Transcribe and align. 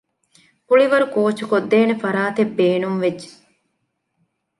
ކުޅިވަރު 0.67 1.05
ކޯޗުކޮށްދޭނެ 1.15 1.93
ފަރާތެއް 2.03 2.53
ބޭނުންވެއްޖެ 2.57 3.29